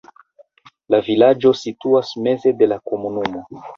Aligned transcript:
La 0.93 1.01
vilaĝo 1.09 1.51
situas 1.59 2.11
meze 2.29 2.55
de 2.63 2.69
la 2.73 2.79
komunumo. 2.93 3.45